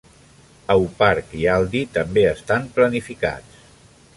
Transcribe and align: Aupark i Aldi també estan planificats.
Aupark 0.75 1.35
i 1.41 1.45
Aldi 1.57 1.83
també 1.99 2.25
estan 2.31 2.67
planificats. 2.79 3.63